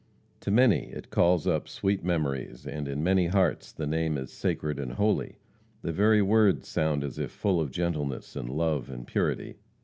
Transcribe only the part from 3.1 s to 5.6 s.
hearts the name is sacred and holy.